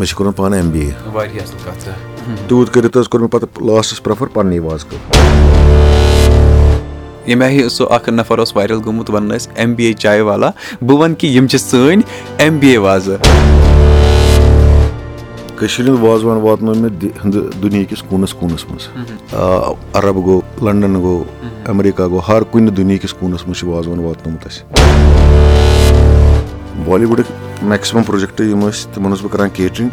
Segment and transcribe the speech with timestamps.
[0.00, 1.88] مےٚ چھُ کوٚرمُت پانہٕ ایم بی اے واریاہ اَصٕل کَتھ
[2.48, 4.98] تیوٗت کٔرِتھ حظ کوٚر مےٚ پَتہٕ لاسٹَس پرٛٮ۪فَر پَننی وازٕ کٲم
[7.26, 10.50] ییٚمہِ آیہِ سُہ اکھ نَفر اوس وایرَل گوٚمُت وَنان ٲسۍ ایم بی اے چاے والا
[10.82, 12.02] بہٕ وَنہٕ کہِ یِم چھِ سٲنۍ
[12.44, 13.16] ایم بی اے وازٕ
[15.56, 16.90] کٔشیٖرِ ہُنٛد وازوان واتنو مےٚ
[17.24, 18.88] ہِنٛدٕ دُنہِکِس کوٗنَس کوٗنَس منٛز
[19.94, 21.24] عرب گوٚو لنڈن گوٚو
[21.68, 24.62] امیریکا گوٚو ہر کُنہِ دُنہِکِس کوٗنَس منٛز چھُ وازوان واتنومُت اَسہِ
[26.86, 29.90] بالی وُڈٕکۍ میکسِمَم پروجیکٹ یِم ٲسۍ تِمن اوسُس بہٕ کران کیٹرِنگ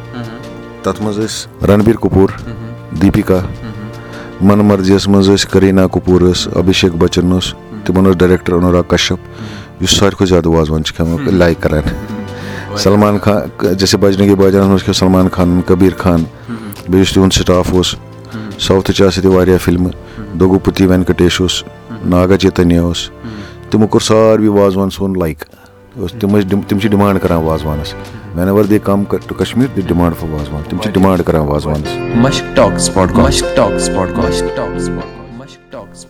[0.84, 2.30] تَتھ منٛز ٲسۍ رنبیٖر کپوٗر
[3.02, 3.40] دیپِکا
[4.42, 7.54] من مرضیَس منٛز ٲسۍ کریٖنا کپوٗر ٲس ابِشیک بچن اوس
[7.86, 13.18] تِمن اوس ڈایریکٹر انوراگ کشپ یُس ساروی کھۄتہٕ زیادٕ وازوان چھُ کھٮ۪وان لایک کران سلمان
[13.24, 16.24] خان جیسے بجرنگی باے جانس منٛز کھیٚو سلمان خان کبیٖر خان
[16.90, 17.96] بیٚیہِ یُس تِہُنٛد سٹاف اوس
[18.60, 21.64] ساوتھٕچ آسہٕ ییٚتہِ واریاہ فِلمہٕ دگوپتی وینکٹیش اوس
[22.06, 23.10] ناگا چیتنیا اوس
[23.70, 25.44] تِمو کوٚر ساروی وازوان سون لایک
[25.98, 27.94] تِم ٲسۍ تِم چھِ ڈِمانڈ کران وازوانَس۔
[28.48, 30.64] Whenever they come to Kashmir the demand for wazwan.
[30.70, 31.90] تِم چھِ ڈِمانڈ کران وازوانَس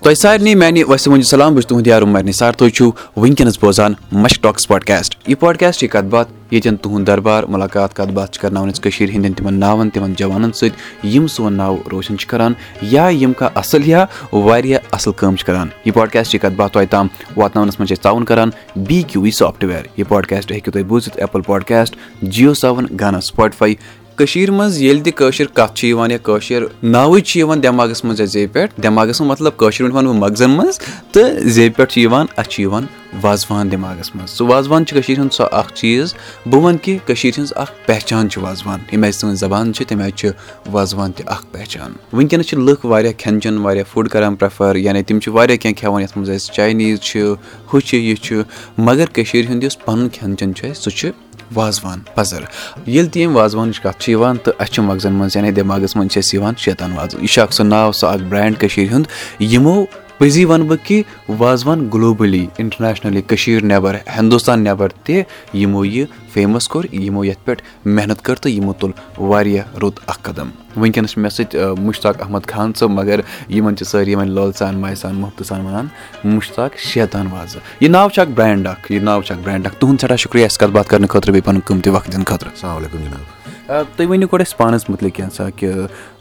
[0.04, 3.94] تۄہہِ سارنٕے میانہِ وُنہِ سلام بہٕ چھُس تُہُنٛد یار عمر نثار تُہۍ چھِو وٕنکیٚنس بوزان
[4.12, 8.42] مش ٹاکٕس پاڈکاسٹ یہِ پاڈکاسٹ چھِ کتھ باتھ ییٚتٮ۪ن تُہُنٛد دربار مُلاقات کتھ باتھ چھِ
[8.42, 12.54] کرناوان أسۍ کٔشیٖر ہٕنٛدٮ۪ن تِمن ناوَن تِمن جوانن سۭتۍ یِم سون ناو روشن چھِ کران
[12.82, 16.74] یا یِم کانٛہہ اَصٕل یا واریاہ اَصٕل کٲم چھِ کران۔ یہِ پاڈکاسٹ چھِ کتھ باتھ
[16.74, 20.72] تۄہہِ تام واتناونس منٛز چھِ أسۍ تعاوُن کران بی کیوٗ وی سافٹویر یہِ پاڈکاسٹ ہیٚکِو
[20.72, 23.74] تُہۍ بوٗزِتھ ایپل پاڈکاسٹ جیو سیوَن گانا سُپاٹفاے
[24.18, 28.20] کٔشیٖر منٛز ییٚلہِ تہِ کٲشِر کَتھ چھِ یِوان یا کٲشِر ناوٕے چھِ یِوان دٮ۪ماغَس منٛز
[28.20, 30.80] یا زیٚیہِ پٮ۪ٹھ دٮ۪ماغَس منٛز مطلب کٲشِر پٲٹھۍ وَنہٕ بہٕ مغزن منٛز
[31.12, 32.86] تہٕ زیٚیہِ پٮ۪ٹھ چھُ یِوان اَسہِ چھُ یِوان
[33.24, 36.14] وازوان دٮ۪ماغَس منٛز۔ سُہ وازوان چھُ کٔشیٖر ہُنٛد سُہ اکھ چیٖز
[36.46, 40.04] بہٕ وَنہٕ کہِ کٔشیٖر ہِنٛز اکھ پہچان چھِ وازوان ییٚمہِ آیہِ سٲنۍ زَبان چھِ تَمہِ
[40.04, 40.30] آیہِ چھِ
[40.72, 45.04] وازوان تہِ اکھ پہچان۔ وٕنکیٚنَس چھِ لُکھ واریاہ کھٮ۪ن چٮ۪ن واریاہ فُڈ کران پریفر یعنی
[45.04, 47.34] تِم چھِ واریاہ کیٚنٛہہ کھٮ۪وان یَتھ منٛز اَسہِ چاینیٖز چھِ
[47.74, 48.42] ہُہ چھُ یہِ چھُ
[48.78, 51.10] مَگر کٔشیٖر ہُنٛد یُس پَنُن کھٮ۪ن چٮ۪ن چھُ اَسہِ سُہ چھُ
[51.56, 52.42] وازوان پَزر.
[52.88, 56.12] ییٚلہِ تہِ ییٚمہِ وازوانٕچ کَتھ چھِ یِوان تہٕ اَسہِ چھُ مغزن منٛز یعنی دٮ۪ماغَس منٛز
[56.12, 59.08] چھِ اَسہِ یِوان شیطان وازٕ یہِ چھُ اکھ سُہ ناو سُہ اکھ برینڈ کٔشیٖر ہُنٛد.
[59.40, 59.86] یِمو
[60.18, 61.02] پٔزی وَنہٕ بہٕ کہِ
[61.40, 65.22] وازوان گلوبٔلی اِنٹرنیشنٔلی کٔشیٖر نیٚبر ہِندُستان نیٚبر تہِ
[65.54, 70.20] یِمو یہِ فیمَس کوٚر یِمو یَتھ پٮ۪ٹھ محنت کٔر تہٕ یِمو تُل واریاہ رُت اکھ
[70.24, 73.20] قدم وٕنکیٚنس چھُ مےٚ سۭتۍ مُشتاق احمد خان صٲب مگر
[73.50, 75.88] یِمن چھِ سٲری وۄنۍ لٲل سان ماے سان محبتہٕ سان وَنان
[76.36, 79.76] مُشتاق شیطان وازٕ یہِ ناو چھُ اکھ برینڈ اکھ یہِ ناو چھُ اکھ برینڈ اکھ
[79.80, 82.78] تُہُنٛد سٮ۪ٹھاہ شُکرِیا اَسہِ کَتھ باتھ کرنہٕ خٲطرٕ بیٚیہِ پَنُن قۭمتی وقت دِنہٕ خٲطرٕ السلام
[82.78, 83.37] علیکُم جِناب
[83.68, 85.72] تُہۍ ؤنِو گۄڈٕ اَسہِ پانَس مُتعلِق کینٛژھا کہِ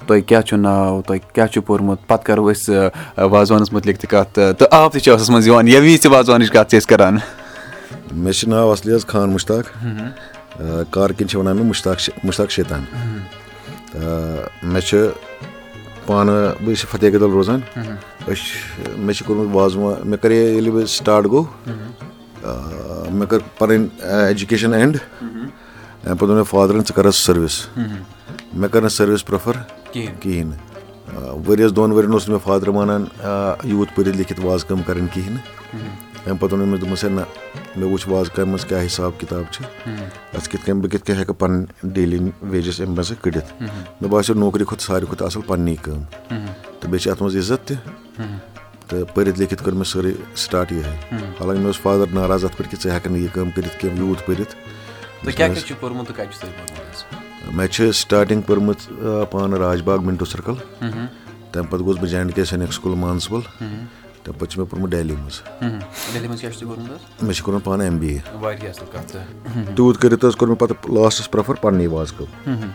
[0.06, 4.34] تۄہہِ کیاہ چھُ ناو تۄہہِ کیاہ چھُ پوٚرمُت؟ پَتہٕ کَرو أسۍ وازوانَس مُتعلِق تہِ کَتھ
[4.58, 7.18] تہٕ آب تہِ چھِ ٲسَس منٛز یِوان ییٚمہِ وِزِ تہِ وازوانٕچ کَتھ چھِ أسۍ کَران؟
[8.12, 9.64] مےٚ چھُ ناو اَصلی حظ خان مُشتاق
[10.90, 12.82] کار کِنۍ چھِ وَنان مےٚ مُشتاق مُشتاق شیطان۔
[14.62, 14.96] مےٚ چھُ
[16.06, 20.72] پانہٕ بہٕ چھُس فتح گدل روزان۔ أسۍ چھِ مےٚ چھُ کوٚرمُت وازوان مےٚ کَرے ییٚلہِ
[20.72, 21.44] بہٕ سٹاٹ گوٚو
[23.10, 23.86] مےٚ کٔر پَنٕنۍ
[24.26, 24.96] ایجوکیشَن اینٛڈ
[26.04, 29.54] اَمہِ پَتہٕ ووٚن مےٚ فادرَن ژٕ کَر حظ سٔروِس مےٚ کٔر نہٕ سٔروِس پرٛٮ۪فَر
[29.92, 30.58] کِہیٖنۍ نہٕ
[31.46, 33.04] ؤرۍ یَس دۄن ؤرۍ یَن اوس نہٕ مےٚ فادر مانان
[33.64, 37.20] یوٗت پٔرِتھ لیکھِتھ وازٕ کٲم کَرٕنۍ کِہیٖنۍ نہٕ اَمہِ پَتہٕ ووٚن أمِس دوٚپمَس ہے نہ
[37.76, 39.64] مےٚ وٕچھ وازٕ کامہِ منٛز کیٛاہ حِساب کِتاب چھِ
[40.36, 43.52] اَسہِ کِتھ کٔنۍ بہٕ کِتھ کٔنۍ ہٮ۪کہٕ پَنٕنۍ ڈیلی ویجَس اَمہِ منٛز کٔڑِتھ
[44.00, 46.02] مےٚ باسیٚو نوکری کھۄتہٕ ساروی کھۄتہٕ اَصٕل پَننی کٲم
[46.80, 47.76] تہٕ بیٚیہِ چھِ اَتھ منٛز عزت تہِ
[48.88, 52.70] تہٕ پٔرِتھ لیکھِتھ کٔر مےٚ سٲرٕے سٹاٹ یِہے حالانکہِ مےٚ اوس فادر ناراض اَتھ پٮ۪ٹھ
[52.70, 54.54] کہِ ژٕ ہٮ۪ککھ نہٕ یہِ کٲم کٔرِتھ کینٛہہ یوٗت پٔرِتھ
[57.52, 58.88] مےٚ چھِ سٹاٹِنٛگ پٔرمٕژ
[59.30, 60.54] پانہٕ راج باغ مِنٹو سٔرکٕل
[61.52, 64.90] تَمہِ پَتہٕ گوٚوُس بہٕ J and K Sainik school Mansbal تَمہِ پَتہٕ چھُ مےٚ پوٚرمُت
[64.90, 65.40] ڈہلی منٛز
[67.22, 68.18] مےٚ چھُ کوٚرمُت پانہٕ ایم بی اے
[69.76, 72.70] تیوٗت کٔرِتھ حظ کوٚر مےٚ پَتہٕ لاسٹَس پرٛٮ۪فَر پَننی وازٕ کٲم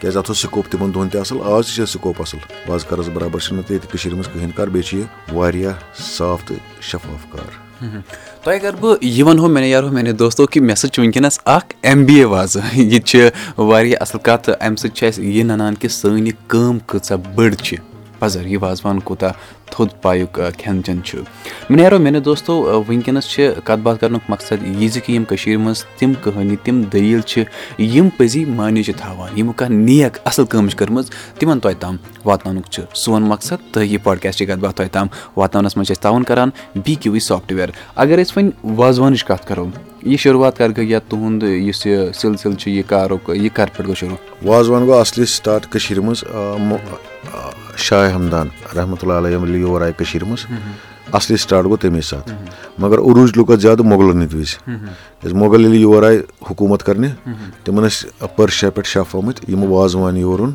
[0.00, 3.08] کیازِ اَتھ اوس سِکوپ تِمن دۄہن تہِ اَصٕل آز تہِ چھِ سِکوپ اَصٕل وازٕ کارَس
[3.14, 7.32] برابر چھِنہٕ تہِ ییٚتہِ کٔشیٖر منٛز کٕہٕنۍ کار بیٚیہِ چھِ یہِ واریاہ صاف تہٕ شفاف
[7.32, 7.69] کار
[8.44, 11.74] تۄہہِ اگر بہٕ یہِ وَنہو مےٚ یارو میانہِ دوستو کہِ مےٚ سۭتۍ چھُ وٕنکیٚنَس اکھ
[11.82, 15.24] ایم بی اے وازٕ یہِ تہِ چھِ واریاہ اَصٕل کَتھ تہٕ اَمہِ سۭتۍ چھِ اَسہِ
[15.24, 17.76] یہِ نَنان کہِ سٲنۍ یہِ کٲم کۭژاہ بٔڑ چھِ
[18.20, 19.32] پَزَر یہِ وازوان کوٗتاہ
[19.70, 21.18] تھوٚد پایُک کھٮ۪ن چٮ۪ن چھُ۔
[21.70, 22.52] مےٚ نیرو میانہِ دوستو
[22.88, 26.82] وٕنکیٚنَس چھِ کَتھ باتھ کَرنُک مقصد یہِ زِ کہِ یِم کٔشیٖرِ منٛز تِم کٕہٲنی تِم
[26.92, 27.44] دٔلیٖل چھِ
[27.78, 31.96] یِم پٔزی معنی چھِ تھاوان یِمو کانٛہہ نیک اَصٕل کٲم چھِ کٔرمٕژ تِمن تۄہہِ تام
[32.24, 35.06] واتناونُک چھُ۔ سون مقصد یہِ پاڈکاسٹٕچ کَتھ باتھ تۄہہِ تام
[35.36, 36.50] واتناونَس منٛز چھِ أسۍ تعاوُن کَران
[36.84, 39.66] بی کیوٗ وی سافٹویر اگر أسۍ وۄنۍ وازوانٕچ کَتھ کَرو
[40.02, 43.86] یہِ شُروعات کَر گٔے یا تُہُنٛد یُس یہِ سِلسِل چھُ یہِ کارُک یہِ کَر پٮ۪ٹھ
[43.86, 44.82] گوٚو شروٗع۔ وازوان
[45.70, 46.24] کٔشیٖرِ منٛز
[47.88, 50.46] شاہ ہمدان رحمتہ اللہ علیہ ییٚلہِ یور آیہِ کٔشیٖرِ منٛز
[51.18, 52.36] اَصلی سٹاٹ گوٚو تَمے ساتہٕ
[52.78, 54.54] مگر عروٗج لُکھ ٲسۍ زیادٕ مۄغلَن ہِنٛدۍ وِزِ
[55.20, 57.10] کیازِ مۄغل ییٚلہِ یور آیہِ حکوٗمت کَرنہِ
[57.64, 60.52] تِمن ٲسۍ پٔرشیا پٮ۪ٹھ شَف آمٕتۍ یِمو وازوان یور اوٚن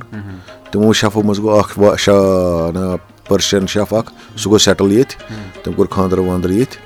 [0.71, 2.95] تِمو شَفو منٛز گوٚو اکھ شاہ
[3.27, 5.15] پٔرشَن شَف اکھ سُہ گوٚو سیٹٕل ییٚتہِ
[5.63, 6.77] تٔمۍ کوٚر خانٛدر وانٛدر ییٚتہِ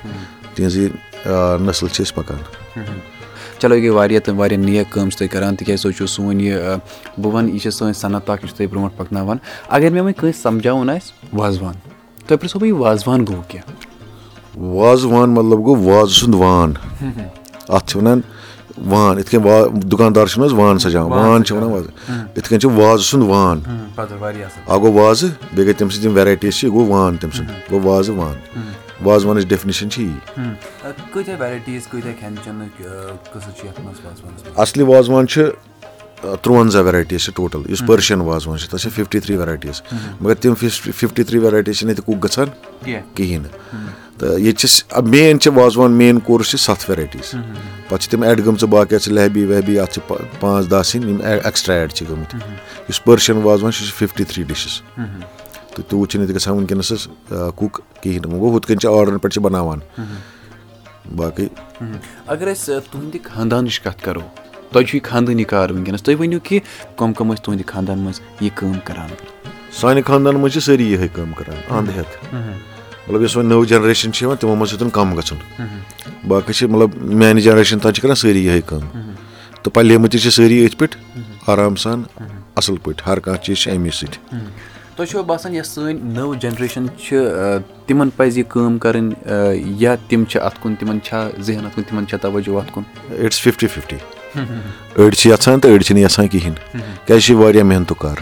[0.54, 0.88] تِہنٛزٕے
[1.66, 3.19] نسل چھِ أسۍ پَکان
[3.60, 6.40] چلو یہِ گٔے واریاہ تہٕ واریاہ نیک کٲم چھِ تُہۍ کَران تِکیازِ تُہۍ چھُو سون
[6.40, 6.54] یہِ
[7.18, 9.36] بہٕ وَنہٕ یہِ چھِ سٲنۍ صنعت اَکھ یہِ چھُ تۄہہِ برونٛٹھ پَکناوان۔
[9.68, 11.74] اگر مےٚ وۄنۍ کٲنٛسہِ سَمجاوُن آسہِ وازوان۔
[12.26, 13.66] تۄہہِ پِرٛژھو بہٕ یہِ وازوان گوٚو کیٛاہ؟
[14.74, 16.72] وازوان مطلب گوٚو وازٕ سُنٛد وان۔
[17.68, 18.20] اَتھ چھِ وَنان
[18.86, 21.90] وان یِتھ کٔنۍ وا دُکاندار چھِنہٕ حظ وان سَجاوان وان چھِ وَنان وازٕ۔
[22.36, 23.60] یِتھ کٔنۍ چھِ وازٕ سُنٛد وان۔
[24.66, 27.50] اَکھ گوٚو وازٕ بیٚیہِ گٔے تٔمۍ سٕنٛز یِم ویرایٹیٖز چھِ یہِ گوٚو وان تٔمۍ سُنٛد
[27.70, 28.34] گوٚو وازٕ وان
[29.02, 30.14] وازوانٕچ ڈیفنِشَن چھِ یی
[34.56, 35.42] اَصلی وازوان چھِ
[36.42, 39.82] تُرٛوَنٛزاہ ویرایٹیٖز چھِ ٹوٹَل یُس پٔرشِیَن وازوان چھِ تَتھ چھِ فِفٹی تھرٛی ویرایٹیٖز
[40.20, 42.48] مگر تِم فِفٹی تھرٛی ویرایٹیٖز چھِنہٕ ییٚتہِ کُک گژھان
[43.14, 47.34] کِہیٖنۍ نہٕ تہٕ ییٚتہِ چھِ مین چھِ وازوان مین کورس چھِ سَتھ ویرایٹیٖز
[47.88, 50.00] پَتہٕ چھِ تِم ایڈ گٔمژٕ باقٕے چھِ لیبی ویبی اَتھ چھِ
[50.40, 52.38] پانٛژھ دَہ سِنۍ یِم ایٚکٕسٹرٛا ایڈ چھِ گٔمٕتۍ
[52.88, 54.80] یُس پٔرشِیَن وازوان چھُ سُہ چھِ فِفٹی تھرٛی ڈِشِز
[55.74, 57.06] تہٕ تیوٗت چھِنہٕ ییٚتہِ گژھان وٕنکیٚنَس حظ
[57.56, 59.78] کُک کِہیٖنۍ وۄنۍ گوٚو ہُتھ کٔنۍ چھِ آرڈرَن پٮ۪ٹھ چھِ بَناوان
[61.16, 61.46] باقٕے
[62.26, 64.20] اگر أسۍ تُہنٛدِ خاندانٕچ کَتھ کَرو
[64.72, 66.58] تۄہہِ چھُو یہِ خاندٲنی کار وٕنکیٚنَس تُہۍ ؤنِو کہِ
[66.96, 69.10] کٕم کٕم ٲسۍ تُہنٛدِ خاندان منٛز یہِ کٲم کَران
[69.80, 72.34] سانہِ خاندانَس منٛز چھِ سٲری یِہے کٲم کَران اَنٛد ہیٚتھ
[73.06, 75.38] مطلب یۄس وۄنۍ نٔو جَنریشَن چھِ یِوان تِمو منٛز چھِ تِم کَم گژھُن
[76.28, 78.84] باقٕے چھِ مطلب میٛانہِ جَنریشَن تانۍ چھِ کَران سٲری یِہے کٲم
[79.62, 80.96] تہٕ پَلیمٕتۍ تہِ چھِ سٲری أتھۍ پٮ۪ٹھ
[81.50, 82.02] آرام سان
[82.56, 84.18] اَصٕل پٲٹھۍ ہر کانٛہہ چیٖز چھِ اَمی سۭتۍ
[85.00, 87.16] تۄہہِ چھُوا باسان یۄس سٲنۍ نٔو جَنریشَن چھِ
[87.86, 89.12] تِمَن پَزِ یہِ کٲم کَرٕنۍ
[89.80, 92.82] یا تِم چھِ اَتھ کُن تِمَن چھا ذہن اَتھ کُن تِمَن چھا تَوَجوٗ اَتھ کُن؟
[93.08, 93.96] اِٹٕس فِفٹی فِفٹی
[94.96, 96.56] أڑۍ چھِ یَژھان تہٕ أڑۍ چھِنہٕ یَژھان کِہیٖنۍ.
[97.06, 98.16] کیٛازِ چھِ یہِ واریاہ محنتُک کار.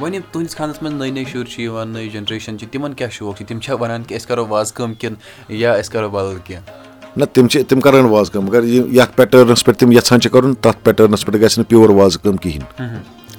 [0.00, 3.10] وۄنۍ یِم تُہٕنٛدِس خانَس منٛز نٔے نٔے شُرۍ چھِ یِوان نٔے جَنریشَن چھِ تِمَن کیٛاہ
[3.12, 5.16] شوق چھِ؟ تِم چھا وَنان کہِ أسۍ کَرو وازٕ کٲم کِنہٕ
[5.48, 9.64] یا أسۍ کَرو بَدل کینٛہہ؟ نہ تِم چھِ تِم کَران وازٕ کٲم مگر یَتھ پیٹٲرنَس
[9.64, 12.66] پٮ۪ٹھ تِم یَژھان چھِ کَرُن تَتھ پیٹٲرنَس پٮ۪ٹھ گژھِ نہٕ پیور وازٕ کٲم کِہیٖنۍ.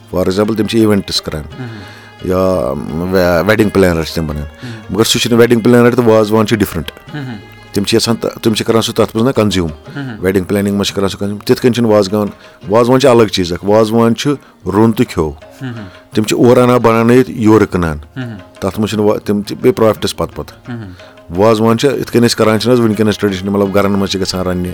[0.10, 1.44] فار ایٚگزامپٕل تِم چھِ اِوٮ۪نٛٹٕس کَران
[2.24, 2.74] یا
[3.48, 4.46] ویڈِنٛگ پٕلینَر چھِ تِم بَنان
[4.90, 6.92] مگر سُہ چھُنہٕ ویڈِنٛگ پٕلینَر تہٕ وازوان چھِ ڈِفرَنٛٹ
[7.74, 9.72] تِم چھِ یَژھان تِم چھِ کَران سُہ تَتھ منٛز نہ کَنزیوٗم
[10.22, 12.28] ویڈِنٛگ پٕلینِنٛگ منٛز چھِ کَران سُہ کَنزیوٗم تِتھ کٔنۍ چھُنہٕ وازگان
[12.70, 14.34] وازوان چھِ الگ چیٖز اَکھ۔ وازوان چھُ
[14.66, 15.32] روٚن تہٕ کھیوٚو
[16.14, 17.98] تِم چھِ اورٕ اَنان بَناونٲیِتھ یورٕ کٕنان۔
[18.60, 20.58] تَتھ منٛز چھِنہٕ تِم تہِ بیٚیہِ پرٛافِٹَس پَتہٕ پَتہٕ۔
[21.38, 24.48] وازوان چھِ یِتھ کٔنۍ أسۍ کَران چھِنہٕ حظ وٕنکیٚنَس ٹرٛیڈِشنَل مطلب گَرَن منٛز چھِ گژھان
[24.48, 24.72] رَننہِ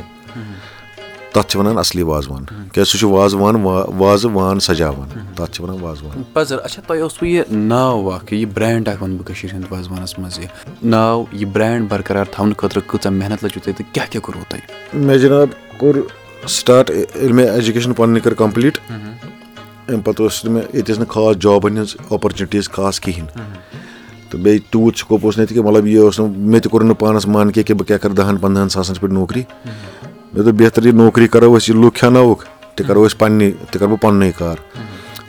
[1.33, 3.55] تَتھ چھِ وَنان اَصلی وازوان۔ کیٛازِ سُہ چھُ وازوان
[3.97, 8.47] وازٕ وان سَجاوان۔ تَتھ چھِ وَنان وازوان۔ پَزر اچھا تۄہہِ اوسوٕ یہِ ناو اَکھ یہِ
[8.53, 10.47] برٛینٛڈ اَکھ وَنہٕ بہٕ کٔشیٖرِ ہِنٛدِ وازوانَس منٛز یہِ۔
[10.83, 15.05] ناو یہِ برٛینٛڈ بَرقرار تھاونہٕ خٲطرٕ کۭژاہ محنت لٔجوٕ تۄہہِ تہٕ کیٛاہ کیٛاہ کوٚروٕ تۄہہِ؟
[15.05, 15.47] مےٚ جِناب
[15.77, 15.95] کوٚر
[16.47, 21.07] سٹاٹ ییٚلہِ مےٚ ایجوکیشَن پَنٕنۍ کٔر کَمپٕلیٖٹ۔ اَمہِ پَتہٕ ٲس نہٕ مےٚ ییٚتہِ ٲس نہٕ
[21.07, 23.41] خاص جابَن ہِنٛز اوپَرچُنِٹیٖز خاص کِہیٖنۍ۔
[24.29, 26.83] تہٕ بیٚیہِ تیوٗت سکوپ اوس نہٕ ییٚتہِ کہِ مطلب یہِ اوس نہٕ مےٚ تہِ کوٚر
[26.83, 29.43] نہٕ پانَس من کینٛہہ کہِ بہٕ کیٛاہ کَرٕ دَہَن پنٛدہَن ساسَن پٮ۪ٹھ نوکری
[30.33, 32.45] مےٚ دوٚپ بہتر یہِ نوکری کَرو أسۍ یہِ لُکھ کھٮ۪ناوُکھ
[32.75, 34.57] تہِ کَرو أسۍ پَننی تہِ کَرٕ بہٕ پَننُے کار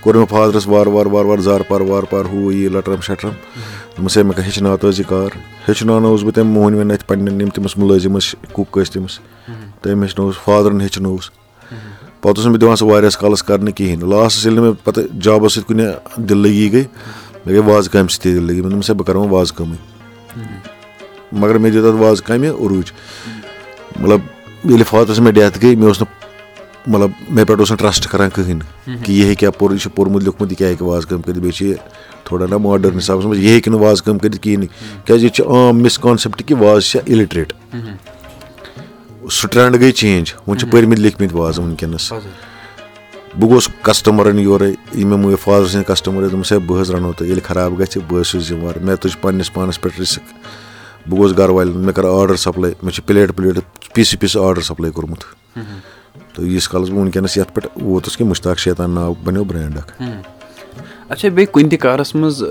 [0.00, 3.30] کوٚر مےٚ فادرَس وارٕ وارٕ وارٕ وارٕ زارٕ پار وارٕ پار ہُہ یہِ لَٹرَم شَٹرَم
[3.30, 5.36] دوٚپمَس ہے مےٚ ہیٚچھناو تہٕ حظ یہِ کار
[5.68, 9.18] ہیٚچھناونووُس بہٕ تٔمۍ مۄہنوٮ۪ن اَتھِ پنٛنٮ۪ن یِم تٔمِس مُلٲزِم ٲسۍ کُک ٲسۍ تٔمِس
[9.82, 11.30] تٔمۍ ہیٚچھنووُس فادرَن ہیٚچھنووُس
[12.20, 15.20] پَتہٕ اوس نہٕ مےٚ دِوان سُہ واریاہَس کالَس کَرنہٕ کِہیٖنۍ لاسٹَس ییٚلہِ نہٕ مےٚ پَتہٕ
[15.22, 15.84] جابَس سۭتۍ کُنہِ
[16.28, 16.82] دِل لٔگی گٔے
[17.46, 19.56] مےٚ گٔے وازٕ کامہِ سۭتۍ تہِ دِل لٔگی مےٚ دوٚپمَس ہے بہٕ کَرٕ وۄنۍ وازٕ
[19.56, 19.76] کٲمٕے
[21.32, 22.92] مگر مےٚ دیُت اَتھ وازٕ کامہِ عروٗج
[24.00, 24.20] مطلب
[24.64, 26.08] ییٚلہِ فادرَس مےٚ ڈیتھ گٔے مےٚ اوس نہٕ
[26.86, 29.90] مطلب مےٚ پٮ۪ٹھ اوس نہٕ ٹرٛسٹ کَران کٕہٕنۍ کہِ یہِ ہیٚکہِ ہا پوٚر یہِ چھُ
[29.94, 31.76] پوٚرمُت لیوٗکھمُت یہِ کیٛاہ ہیٚکہِ وازٕ کٲم کٔرِتھ بیٚیہِ چھِ یہِ
[32.24, 35.36] تھوڑا نہ ماڈٲرٕن حِسابَس منٛز یہِ ہیٚکہِ نہٕ وازٕ کٲم کٔرِتھ کِہیٖنۍ نہٕ کیٛازِ ییٚتہِ
[35.36, 37.52] چھِ عام مِسکانسیپٹ کہِ وازٕ چھِ اِلِٹریٹ
[39.30, 45.08] سُہ ٹرٛینٛڈ گٔے چینٛج وۄنۍ چھِ پٔرمٕتۍ لیکھمٕتۍ وازٕ وٕنکیٚنَس بہٕ گوٚوُس کَسٹمَرَن یورَے یِم
[45.08, 47.98] مےٚ مٲنۍ فادر سٕنٛدۍ کَسٹمَر ٲسۍ دوٚپمَس ہے بہٕ حظ رَنو تہٕ ییٚلہِ خراب گژھِ
[48.08, 50.22] بہٕ حظ چھُس ذِموار مےٚ تُج پنٛنِس پانَس پٮ۪ٹھ رِسٕک
[51.08, 53.58] بہٕ گوٚوُس گَرٕ والٮ۪ن مےٚ کَرٕ آرڈَر سَپلاے مےٚ چھِ پٕلیٹ پٕلیٹ
[53.94, 55.24] پیٖسہٕ پیٖسہٕ آرڈَر سَپلاے کوٚرمُت
[56.34, 60.02] تہٕ ییٖتِس کالَس بہٕ وٕنکیٚنَس یَتھ پٮ۪ٹھ ووتُس کہِ مُشتاق شیطان ناو بَنیو برٛینٛڈ اَکھ
[61.10, 62.42] اچھا بیٚیہِ کُنہِ تہِ کارَس منٛز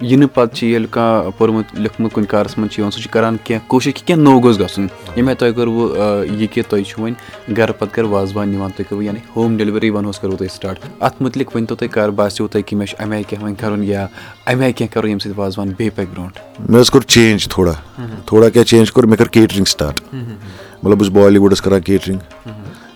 [0.00, 3.36] یِنہٕ پَتہٕ چھِ ییٚلہِ کانٛہہ پوٚرمُت لیوٗکھمُت کُنہِ کارَس منٛز چھِ یِوان سُہ چھِ کَران
[3.44, 4.86] کینٛہہ کوٗشِش کہِ کینٛہہ نوٚو گوٚژھ گژھُن۔
[5.16, 8.86] ییٚمہِ آے تۄہہِ کوٚروٕ یہِ کہِ تۄہہِ چھُو وۄنۍ گَرٕ پَتہٕ گَرٕ وازوان نِوان تُہۍ
[8.88, 12.48] کٔرِو یعنی ہوم ڈیلؤری وَنہوس کَرو تۄہہِ سٹاٹ اَتھ مُتعلِق ؤنۍ تو تُہۍ کَر باسیٚو
[12.48, 14.06] تۄہہِ کہِ مےٚ چھُ اَمہِ آیہِ کینٛہہ وۄنۍ کَرُن یا
[14.46, 16.38] اَمہِ آیہِ کینٛہہ کَرُن ییٚمہِ سۭتۍ وازوان بیٚیہِ پَکہِ برونٛٹھ؟
[16.70, 17.72] مےٚ حظ کوٚر چینٛج تھوڑا۔
[18.26, 20.00] تھوڑا کیٛاہ چینٛج کوٚر؟ مےٚ کٔر کیٹرِنٛگ سٹاٹ
[20.82, 22.18] مطلب بہٕ چھُس بالی وُڈَس کَران کیٹرِنٛگ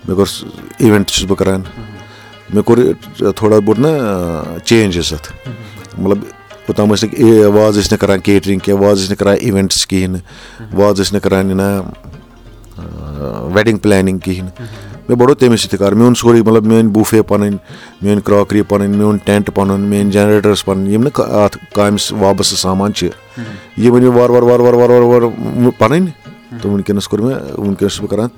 [0.09, 0.47] مےٚ کوٚر
[0.79, 1.63] اِوٮ۪نٛٹ چھُس بہٕ کَران
[2.53, 3.89] مےٚ کوٚر تھوڑا بہت نہ
[4.65, 5.33] چینٛجِز اَتھ.
[5.99, 6.19] مطلب
[6.69, 10.13] اوٚتام ٲسۍ نہٕ وازٕ ٲسۍ نہٕ کَران کیٹرِنٛگ کینٛہہ وازٕ ٲسۍ نہٕ کَران اِوٮ۪نٛٹٕس کِہیٖنۍ
[10.13, 11.69] نہٕ وازٕ ٲسۍ نہٕ کَران یہِ نہ
[13.55, 14.43] ویڈِنٛگ پٕلینِنٛگ کِہیٖنۍ.
[14.43, 17.57] نہٕ مےٚ بَڑو تٔمِس سۭتۍ تہِ کار مےٚ اوٚن سورُے مطلب میٛٲنۍ بوٗفے پَنٕنۍ
[18.03, 22.95] میٛٲنۍ کرٛاکری پَنٕنۍ میون ٹٮ۪نٛٹ پَنُن میٛٲنۍ جَنریٹٲرٕس پَنٕنۍ یِم نہٕ اَتھ کامہِ وابستہٕ سامان
[22.95, 23.09] چھِ.
[23.09, 26.07] أنۍ مےٚ وارٕ وارٕ وارٕ وارٕ وارٕ وارٕ وارٕ پَنٕنۍ؟
[26.61, 28.29] تہٕ وٕنکیٚنَس کوٚر مےٚ وٕنکیٚنَس چھُس بہٕ کَران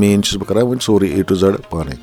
[0.00, 1.94] مین چھُس بہٕ کَران وۄنۍ سورُے اے ٹُو زَڈ پانَے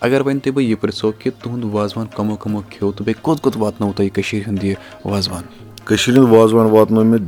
[0.00, 3.40] اگر وۄنۍ تۄہہِ بہٕ یہِ پِرٛژھو کہِ تُہُنٛد وازوان کَمو کَمو کھیوٚو تہٕ بیٚیہِ کوٚت
[3.42, 4.74] کوٚت واتنوو تۄہہِ کٔشیٖرِ ہُنٛد یہِ
[5.04, 5.42] وازوان؟
[5.84, 7.20] کٔشیٖرِ ہُنٛد وازوان واتنوو مےٚ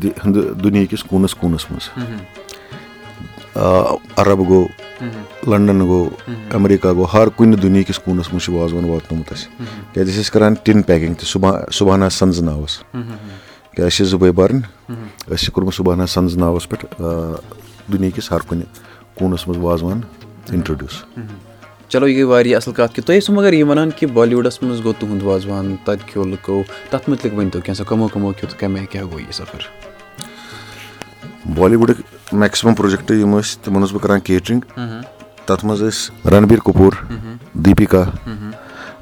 [0.62, 1.88] دُنہِکِس کوٗنَس کوٗنَس منٛز.
[4.16, 4.66] عرب گوٚو
[5.50, 6.08] لنڈن گوٚو
[6.54, 9.49] امیریکا گوٚو ہر کُنہِ دُنہِکِس کوٗنَس منٛز چھُ وازوان واتنومُت اَسہِ.
[9.92, 12.78] کیازِ أسۍ ٲسۍ کران ٹِن پیکِنگ تہِ صبح صبحنا سَنزٕ ناوَس.
[12.92, 14.62] کیازِ اَسہِ چھِ زٕ بٲے بارٕنۍ
[15.32, 16.85] أسۍ چھِ کوٚرمُت صبحنا سَنزٕ ناوَس پٮ۪ٹھ
[17.92, 18.64] دُنہِکِس ہر کُنہِ
[19.14, 20.00] کوٗنَس منٛز وازوان
[20.52, 21.04] اِنٹرڈیوٗس
[21.88, 24.62] چلو یہِ گٔے واریاہ اَصٕل کَتھ کہِ تُہۍ ٲسِو مگر یہِ وَنان کہِ بالی وُڈَس
[24.62, 28.50] منٛز گوٚو تُہُنٛد وازوان تَتہِ کھیٚو لُکو تَتھ مُتعلِق ؤنۍ تو کینٛژھا کٕمو کٕمو کھیٚو
[28.50, 29.62] تہٕ کَمہِ آیہِ کیاہ گوٚو یہِ سَفر؟
[31.57, 32.02] بالی وُڈٕکۍ
[32.33, 34.61] میکسِمَم پروجیکٹ یِم ٲسۍ تِمن اوسُس بہٕ کران کیٹرِنگ
[35.47, 36.93] تَتھ منٛز ٲسۍ رنبیٖر کپوٗر
[37.55, 38.05] دیٖپِکا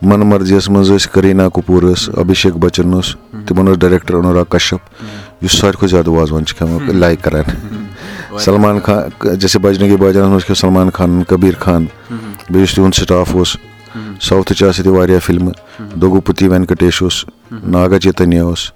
[0.02, 5.04] من مرضیَس منٛز ٲسۍ کریٖنا کپوٗر ٲس ابِشیک بَچن اوس تِمن اوس ڈایریکٹر انوراگ کشپ
[5.42, 7.42] یُس ساروی کھۄتہٕ زیادٕ وازوان چھُ کھٮ۪وان لایک کران۔
[8.44, 11.86] سلمان خان جیسے بجرنگی باجانس منٛز کھیٚو سلمان خان کبیٖر خان
[12.50, 13.56] بیٚیہِ یُس تِہُنٛد سٹاف اوس
[14.20, 18.70] ساوتھٕچ آسہٕ ییٚتہِ واریاہ فِلمہٕ دوگوپٔتی وینکٹیش اوس ناگا چیتنیا اوس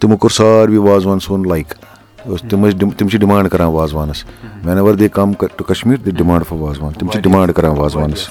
[0.00, 1.74] تِمو کوٚر ساروی وازوان سون لایک
[2.24, 4.24] تِم ٲسۍ تِم چھِ ڈِمانڈ کران وازوانَس
[4.76, 8.28] whenever they come to Kashmir the demand for wazwan تِم چھِ ڈِمانڈ کران وازوانَس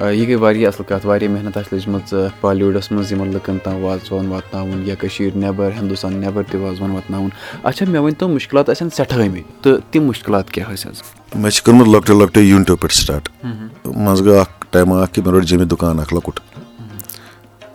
[0.00, 3.82] یہِ گٔے واریاہ اَصٕل کَتھ واریاہ محنت آسہِ لٔجمٕژ بالی وُڈَس منٛز یِمن لُکن تام
[3.84, 7.28] وازوان واتناوُن یا کٔشیٖر نیٚبر ہِندُستان نیٚبر تہِ وازوان واتناوُن
[7.62, 11.02] اچھا مےٚ ؤنۍ تو مُشکِلات آسن سٮ۪ٹھاہ آمٕتۍ تہٕ تِم مُشکِلات کیاہ ٲسۍ حظ
[11.34, 15.32] مےٚ چھِ کٔرمٕژ لۄکٹیو لۄکٹیو یوٗنٹو پٮ۪ٹھ سٹاٹ منٛزٕ گوٚو اکھ ٹایما اکھ کہِ مےٚ
[15.32, 16.40] روٚٹ جیٚمہِ دُکان اکھ لۄکُٹ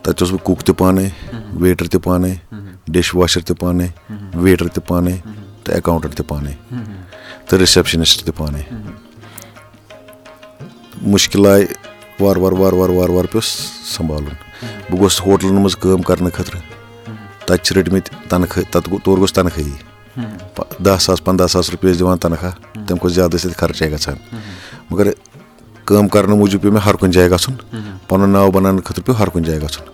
[0.02, 1.08] تَتہِ اوسُس بہٕ کُک تہِ پانے
[1.62, 2.34] ویٹر تہِ پانے
[2.94, 3.88] ڈِش واشر تہِ پانے
[4.36, 5.16] ویٹر تہِ پانے
[5.64, 6.52] تہٕ ایکاونٹنٹ تہِ پانے
[7.48, 8.62] تہٕ رِسیپشنِسٹ تہِ پانے
[11.02, 11.66] مُشکِل آیہِ
[12.20, 13.48] وارٕ وارٕ وارٕ وارٕ وارٕ وارٕ پیوٚو
[13.96, 14.36] سَمبالُن
[14.90, 16.62] بہٕ گوٚژھ ہوٹلَن منٛز کٲم کرنہٕ خٲطرٕ۔
[17.46, 19.74] تَتہِ چھِ رٔٹمٕتۍ تَنخواہ تَتھ گوٚو تورٕ گوٚژھ تَنخٲہی
[20.86, 24.18] دہ ساس پنٛداہ ساس رۄپیہِ ٲسۍ دِوان تَنخواہ تَمہِ کھۄتہٕ زیادٕ ٲسۍ تَتہِ خرچے گژھان۔
[24.90, 25.08] مَگر
[25.86, 27.56] کٲم کرنہٕ موٗجوٗب پیوٚو مےٚ ہر کُنہِ جایہِ گژھُن۔
[28.08, 29.86] پَنُن ناو بَناونہٕ خٲطرٕ پیوٚو ہر کُنہِ جایہِ گژھُن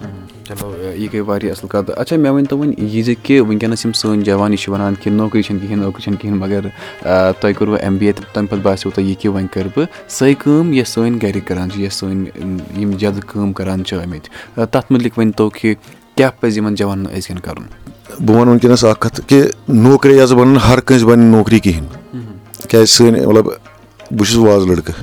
[0.95, 3.91] یہِ گٔے واریاہ اَصٕل کَتھ اچھا مےٚ ؤنۍ تو وۄنۍ یہِ زِ کہِ وٕنکیٚنَس یِم
[3.91, 6.61] سٲنۍ جوان یہِ چھِ وَنان کہِ نوکری چھَنہٕ کِہیٖنۍ نوکری چھَنہٕ کِہیٖنۍ مگر
[7.41, 9.85] تۄہہِ کوٚروٕ ایم بی اے تہٕ تَمہِ پَتہٕ باسیٚو تۄہہِ یہِ کہِ وۄنۍ کَرٕ بہٕ
[10.09, 12.29] سۄے کٲم یۄس سٲنۍ گَرِکۍ کَران چھِ یۄس سٲنۍ
[12.77, 15.75] یِم زیادٕ کٲم کَران چھِ آمٕتۍ تَتھ مُتعلِق ؤنۍ تو کہِ
[16.15, 17.63] کیاہ پَزِ یِمَن جوانَن أزکٮ۪ن کَرُن؟
[18.25, 22.89] بہٕ وَنہٕ وٕنکیٚنَس اکھ کَتھ کہِ نوکری یٲژ بَنن ہر کٲنٛسہِ بَنہِ نوکری کِہیٖنۍ کیازِ
[22.89, 24.95] سٲنۍ مطلب بہٕ چھُس وازٕ لٔڑکہٕ.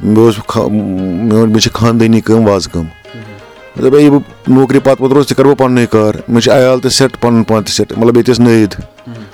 [0.00, 0.38] مےٚ اوس
[0.70, 2.86] مےٚ چھِ خاندٲنی کٲم وازٕ کٲم
[3.76, 6.80] مطلب یہِ بہٕ نوکری پَتہٕ پَتہٕ روز تہِ کَرٕ بہٕ پَننُے کار مےٚ چھِ عیال
[6.80, 8.74] تہِ سیٚٹ پَنُن پان تہِ سیٚٹ مطلب ییٚتہِ ٲسۍ نٲیِد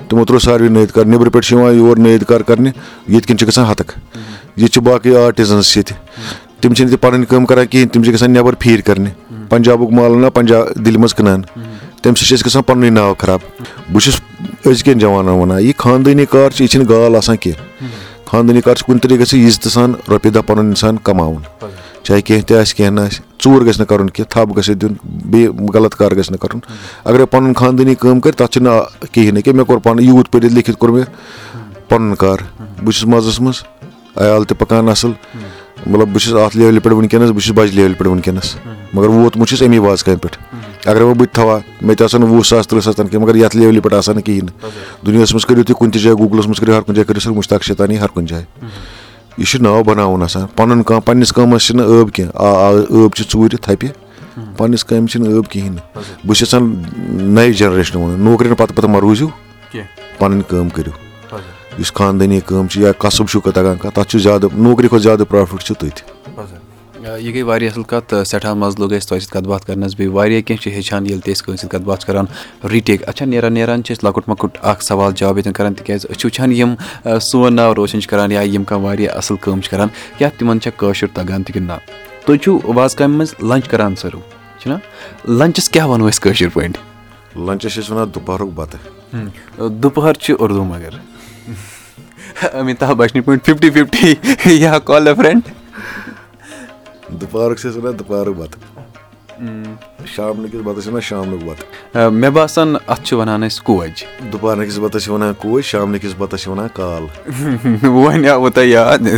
[0.08, 2.70] تِمو ترٛوو ساروی نٲیِد کار نیٚبرٕ پٮ۪ٹھ چھِ یِوان یور نٲیِد کار کَرنہِ
[3.08, 3.92] ییٚتہِ کٮ۪ن چھِ گژھان ہَتَکھ
[4.56, 5.94] ییٚتہِ چھِ باقٕے آرٹِزَنٕز ییٚتہِ
[6.60, 9.10] تِم چھِنہٕ ییٚتہِ پَنٕنۍ کٲم کَران کِہیٖنۍ تِم چھِ گژھان نٮ۪بَر پھیٖرۍ کَرنہِ
[9.48, 11.42] پَنجابُک مال اَنان پَنجاب دِلہِ منٛز کٕنان
[12.02, 13.40] تَمہِ سۭتۍ چھِ اَسہِ گژھان پَننُے ناو خراب
[13.92, 14.20] بہٕ چھُس
[14.66, 17.86] أزکٮ۪ن جوانَن وَنان یہِ خاندٲنی کار چھِ یہِ چھِنہٕ گال آسان کینٛہہ
[18.30, 21.42] خاندٲنی کار چھِ کُنہِ طریٖقہٕ گژھِ عزتہٕ سان رۄپیہِ دہ پَنُن اِنسان کَماوُن
[22.02, 24.94] چاہے کینٛہہ تہِ آسہِ کینٛہہ نہٕ آسہِ ژوٗر گژھِ نہٕ کَرُن کینٛہہ تھپھ گژھِ دیُن
[25.30, 26.60] بیٚیہِ غلط کار گژھِ نہٕ کَرُن
[27.04, 30.52] اَگرے پَنُن خاندٲنی کٲم کَرِ تَتھ چھُنہٕ کِہیٖنۍ نہٕ کینٛہہ مےٚ کوٚر پَنُن یوٗت پٔرِتھ
[30.52, 31.04] لیکھِتھ کوٚر مےٚ
[31.88, 32.38] پَنُن کار
[32.82, 33.62] بہٕ چھُس مَزَس منٛز
[34.16, 35.12] عیال تہِ پَکان اَصٕل
[35.86, 38.54] مطلب بہٕ چھُس اَتھ لیولہِ پٮ۪ٹھ وٕنکیٚنَس بہٕ چھُس بَجہِ لیولہِ پٮ۪ٹھ وٕنکیٚنَس
[38.92, 40.36] مگر ووتمُت چھُس اَمی وازٕ کامہِ پٮ۪ٹھ
[40.88, 43.24] اَگرے وۄنۍ بہٕ تہِ تھاوہا مےٚ تہِ آسان نہٕ وُہ ساس تٕرٛہ ساس تَنہٕ کینٛہہ
[43.26, 46.18] مگر یَتھ لیولہِ پٮ۪ٹھ آسان نہٕ کِہیٖنۍ نہٕ دُنیاہَس منٛز کٔرِو تُہۍ کُنہِ تہِ جایہِ
[46.18, 48.44] گوٗگلَس منٛز کٔرِو ہر کُنہِ جایہِ کٔرِو سا مُشتاق شیطانی ہر کُنہِ جایہِ
[49.38, 50.46] یہِ چھُ ناو بَناوُن آسان.
[50.56, 52.32] پَنُن کانٛہہ پَنٕنِس کٲمَس چھِنہٕ ٲب کینٛہہ.
[52.34, 53.88] آ ٲب چھِ ژوٗرِ تھَپہِ.
[54.56, 55.70] پَنٕنِس کامہِ چھِنہٕ ٲب کِہیٖنۍ.
[55.70, 56.82] نہٕ بہٕ چھُس یَژھان
[57.34, 58.20] نَیہِ جَنریشنہِ وَنُن.
[58.24, 59.28] نوکری پَتہٕ پَتہٕ مہ روٗزِو
[60.18, 60.90] پَنٕنۍ کٲم کٔرِو.
[61.78, 65.24] یُس خاندٲنی کٲم چھِ یا کَسٕب چھُو تَگان کانٛہہ تَتھ چھُ زیادٕ نوکری کھۄتہٕ زیادٕ
[65.28, 66.21] پرٛافِٹ چھُ تٔتھۍ
[67.02, 69.94] یہِ گٔے واریاہ اَصٕل کَتھ تہٕ سٮ۪ٹھاہ مَزٕ لوٚگ اَسہِ تۄہہِ سۭتۍ کَتھ باتھ کَرنَس
[69.96, 72.24] بیٚیہِ واریاہ کینٛہہ چھِ ہیٚچھان ییٚلہِ تہِ أسۍ کٲنٛسہِ سۭتۍ کَتھ باتھ چھِ کَران
[72.72, 76.18] رِٹیک اچھا نیران نیران چھِ أسۍ لۄکُٹ مۄکُٹ اَکھ سوال جواب ییٚتٮ۪ن کَران تِکیٛازِ أسۍ
[76.18, 76.74] چھِ وٕچھان یِم
[77.22, 79.88] سون ناو روشَن چھِ کَران یا یِم کانٛہہ واریاہ اَصٕل کٲم چھِ کَران
[80.20, 81.76] یا تِمَن چھےٚ کٲشُر تَگان تہِ کِنہٕ نہ؟
[82.26, 84.20] تُہۍ چھُو وازٕ کامہِ منٛز لنٛچ کَران سٔرٕو
[84.58, 84.74] چھُنہ
[85.28, 86.80] لنٛچَس کیٛاہ وَنو أسۍ کٲشِر پٲٹھۍ؟
[87.36, 90.90] لنٛچَس چھِ أسۍ وَنان دُپہرُک بَتہٕ۔ دُپہر چھِ اُردو مگر۔
[92.96, 94.14] بَچنہِ پٲٹھۍ فِفٹی فِفٹی
[94.54, 95.61] یا کال اےٚ فرٛٮ۪نٛڈ
[97.22, 98.60] دُپہرُک چھِ أسۍ وَنان دُپہرُک بَتہٕ
[100.06, 105.04] شامنٕکِس بَتَس چھِ وَنان شامنُک بَتہٕ مےٚ باسان اَتھ چھِ وَنان أسۍ کوچ دُپہرکِس بَتَس
[105.04, 107.02] چھِ وَنان کوچ شامنٕکِس بَتَس چھِ وَنان کال
[107.82, 109.08] وۄنۍ آوٕ تۄہہِ یاد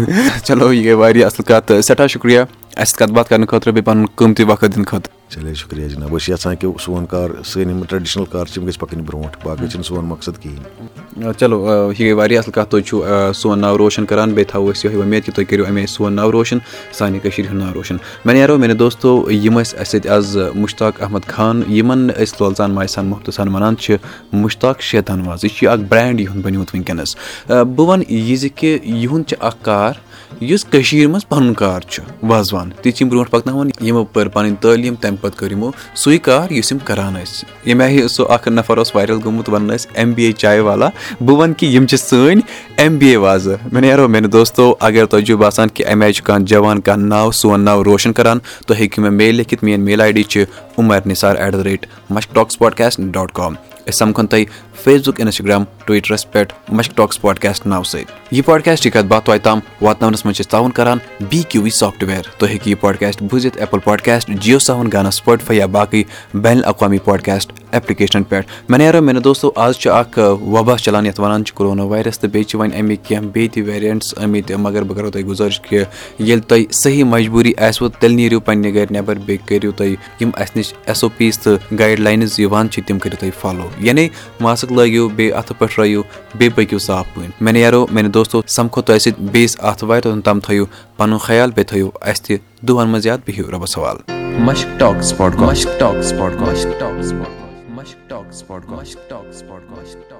[0.45, 2.41] چلو یہِ گٔے واریاہ اَصٕل کَتھ سٮ۪ٹھاہ شُکریہ
[2.77, 6.19] اَسہِ کَتھ باتھ کَرنہٕ خٲطرٕ بیٚیہِ پَنُن قۭمتی وقت دِنہٕ خٲطرٕ چلے شُکریہ جِناب بہٕ
[6.19, 9.69] چھُس یَژھان کہِ سون کار سٲنۍ یِم ٹرٛیڈِشنَل کار چھِ یِم گژھِ پَکٕنۍ برونٛٹھ باقٕے
[9.69, 11.57] چھِنہٕ سون مقصد کِہیٖنۍ چلو
[11.93, 13.03] یہِ گٔے واریاہ اَصٕل کَتھ تُہۍ چھُو
[13.35, 16.33] سون ناو روشَن کَران بیٚیہِ تھاوو أسۍ یِہوٚے وۄمید کہِ تُہۍ کٔرِو اَمے سون ناو
[16.33, 16.59] روشَن
[16.93, 20.74] سانہِ کٔشیٖرِ ہُنٛد ناو روشَن مےٚ نیرو میانہِ دوستو یِم ٲسۍ اَسہِ سۭتۍ آز مُشتاق
[20.83, 23.97] احمد خان یِمَن أسۍ لولژان مایسان محتہٕ سان وَنان چھِ
[24.33, 27.17] مُشتاق شیطان واز یہِ چھُ اکھ برٛینٛڈ یِہُنٛد بَنیومُت وٕنکیٚنَس
[27.49, 29.93] بہٕ وَنہٕ یہِ زِ کہِ یِہُنٛد چھُ اکھ کار
[30.41, 34.55] یُس کٔشیٖر منٛز پَنُن کار چھُ وازوان تہِ چھِ یِم برونٛٹھ پَکناوان یِمو پٔر پَنٕنۍ
[34.61, 38.49] تعلیٖم تَمہِ پَتہٕ کٔر یِمو سُے کار یُس یِم کَران ٲسۍ۔ ییٚمہِ آیہِ سُہ اَکھ
[38.49, 40.89] نَفر اوس وایرَل گوٚمُت وَنان ٲسۍ ایم بی اے چاے والا
[41.21, 42.41] بہٕ وَنہٕ کہِ یِم چھِ سٲنۍ
[42.77, 43.55] ایم بی اے وازٕ.
[43.73, 47.09] مےٚ نیرو میانہِ دوستو اگر تۄہہِ چھُو باسان کہِ اَمہِ آیہِ چھُ کانٛہہ جوان کانٛہہ
[47.09, 50.45] ناو سون ناو روشَن کَران تُہۍ ہیٚکِو مےٚ میل لیکھِتھ۔ میٲنۍ میل آی ڈی چھِ
[50.79, 53.55] Umar Nisar at the rate Mushk talk spotcast dot com.
[53.55, 54.45] أسۍ سَمکھون تۄہہِ
[54.83, 59.43] فیس بُک اِنسٹاگرام ٹُوِٹرَس پؠٹھ مشک ٹاک سپاٹکاسٹ ناوٕ سۭتۍ یہِ پاڈکاسٹٕچ کَتھ باتھ توتہِ
[59.43, 60.99] تام واتناونَس منٛز چھِ أسۍ تعاوُن کران
[61.31, 65.57] بی کیوٗ وی سافٹوِیَر تُہۍ ہیٚکِو یہِ پاڈکاسٹ بوٗزِتھ ایپٕل پاڈکاسٹ جِیو ساوُن گانا سپاٹفاے
[65.57, 66.03] یا باقٕے
[66.35, 71.21] بین الاقوامی پاڈکاسٹ ایپلِکیشنَن پؠٹھ مےٚ نیرو میانہِ دوستو آز چھُ اکھ وبا چلان یَتھ
[71.21, 74.83] وَنان چھِ کرونا وایرَس تہٕ بیٚیہِ چھِ وۄنۍ اَمِکۍ کینٛہہ بیٚیہِ تہِ ویریَنٹٕس آمٕتۍ مگر
[74.83, 75.83] بہٕ کَرو تۄہہِ گُزٲرِش کہِ
[76.19, 80.57] ییٚلہِ تۄہہِ صحیح مجبوٗری آسِوٕ تیٚلہِ نیٖرِو پنٛنہِ گَرِ نٮ۪بر بیٚیہِ کٔرِو تُہۍ یِم اَسہِ
[80.57, 84.09] نِش ایس او پیٖز تہٕ گایِڈ لاینٕز یِوان چھِ تِم کٔرِو تُہۍ فالو یعنی
[84.73, 86.03] لٲگِو بیٚیہِ اَتھٕ پٔٹھرٲیِو
[86.35, 90.41] بیٚیہِ پٔکِو صاف پٲٹھۍ۔ مےٚ نیرو میانہِ دوستو سَمکھو تۄہہِ سۭتۍ بیٚیِس اَتھوارِ توٚتَن تام
[90.41, 90.65] تھٲیِو
[90.97, 92.37] پَنُن خیال بیٚیہِ تھٲیِو اَسہِ تہِ
[92.69, 93.97] دۄہَن منٛز یاد بِہِو رۄبَس حوال۔
[94.39, 97.29] Mushk talk spot Mushk talk spot Mushk talk spot
[97.69, 100.14] Mushk talk spot Mushk talk spot